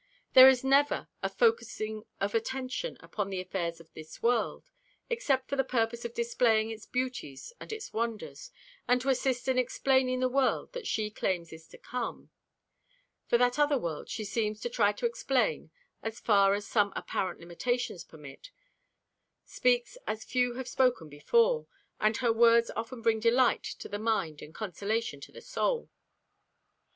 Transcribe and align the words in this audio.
There 0.33 0.47
is 0.49 0.63
never 0.63 1.09
a 1.21 1.29
"focusing 1.29 2.05
of 2.19 2.33
attention 2.33 2.97
upon 3.01 3.29
the 3.29 3.39
affairs 3.39 3.79
of 3.79 3.93
this 3.93 4.23
world," 4.23 4.71
except 5.11 5.47
for 5.47 5.55
the 5.55 5.63
purpose 5.63 6.03
of 6.03 6.15
displaying 6.15 6.71
its 6.71 6.87
beauties 6.87 7.53
and 7.59 7.71
its 7.71 7.93
wonders, 7.93 8.49
and 8.87 8.99
to 9.01 9.09
assist 9.09 9.47
in 9.47 9.59
explaining 9.59 10.19
the 10.19 10.27
world 10.27 10.73
that 10.73 10.87
she 10.87 11.11
claims 11.11 11.53
is 11.53 11.67
to 11.67 11.77
come. 11.77 12.31
For 13.27 13.37
that 13.37 13.59
other 13.59 13.77
world 13.77 14.09
she 14.09 14.23
seems 14.25 14.59
to 14.61 14.71
try 14.71 14.91
to 14.91 15.05
explain 15.05 15.69
as 16.01 16.19
far 16.19 16.55
as 16.55 16.65
some 16.65 16.91
apparent 16.95 17.39
limitations 17.39 18.03
permit, 18.03 18.49
speaks 19.45 19.99
as 20.07 20.23
few 20.25 20.55
have 20.55 20.67
spoken 20.67 21.09
before, 21.09 21.67
and 21.99 22.17
her 22.17 22.33
words 22.33 22.71
often 22.75 23.03
bring 23.03 23.19
delight 23.19 23.61
to 23.77 23.87
the 23.87 23.99
mind 23.99 24.41
and 24.41 24.55
consolation 24.55 25.21
to 25.21 25.31
the 25.31 25.41
soul. 25.41 25.91